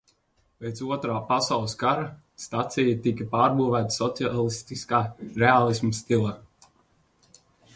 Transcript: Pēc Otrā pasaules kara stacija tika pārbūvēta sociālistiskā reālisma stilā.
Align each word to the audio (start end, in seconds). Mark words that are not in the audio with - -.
Pēc 0.61 0.79
Otrā 0.95 1.17
pasaules 1.31 1.75
kara 1.81 2.07
stacija 2.45 2.95
tika 3.07 3.27
pārbūvēta 3.35 3.95
sociālistiskā 3.97 5.03
reālisma 5.45 5.93
stilā. 5.99 6.33